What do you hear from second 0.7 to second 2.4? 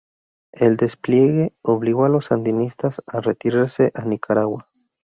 despliegue obligó a los